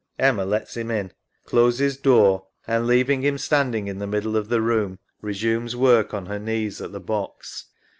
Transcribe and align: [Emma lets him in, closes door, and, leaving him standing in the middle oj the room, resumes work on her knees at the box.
[Emma 0.17 0.43
lets 0.43 0.75
him 0.75 0.89
in, 0.89 1.11
closes 1.45 1.95
door, 1.95 2.47
and, 2.65 2.87
leaving 2.87 3.21
him 3.21 3.37
standing 3.37 3.87
in 3.87 3.99
the 3.99 4.07
middle 4.07 4.33
oj 4.33 4.47
the 4.49 4.59
room, 4.59 4.97
resumes 5.21 5.75
work 5.75 6.11
on 6.11 6.25
her 6.25 6.39
knees 6.39 6.81
at 6.81 6.91
the 6.91 6.99
box. 6.99 7.65